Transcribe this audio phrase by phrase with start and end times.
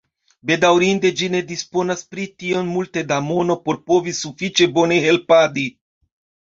[0.51, 5.73] Bedaŭrinde, ĝi ne disponas pri tiom multe da mono por povi sufiĉe bone helpadi.